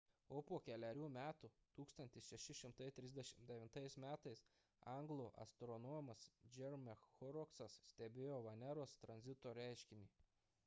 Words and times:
o 0.35 0.37
po 0.49 0.57
kelerių 0.67 1.07
metų 1.15 1.49
1639 1.79 3.97
m 4.03 4.07
anglų 4.93 5.27
astronomas 5.45 6.23
jeremiah 6.55 7.03
horrocksas 7.19 7.75
stebėjo 7.91 8.39
veneros 8.47 8.97
tranzito 9.05 9.53
reiškinį 9.59 10.09